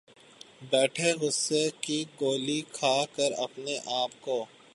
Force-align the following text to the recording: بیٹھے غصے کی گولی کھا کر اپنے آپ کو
بیٹھے 0.71 1.11
غصے 1.21 1.63
کی 1.81 1.99
گولی 2.21 2.59
کھا 2.71 2.95
کر 3.15 3.31
اپنے 3.37 3.77
آپ 3.93 4.11
کو 4.21 4.43